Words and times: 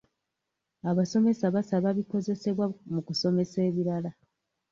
Abasomesa 0.89 1.45
basaba 1.55 1.87
bikozesebwa 1.97 2.65
mu 2.93 3.01
kusomesa 3.07 3.57
ebirala. 3.69 4.11